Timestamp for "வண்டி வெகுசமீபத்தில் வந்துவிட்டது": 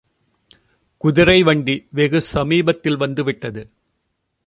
1.43-3.69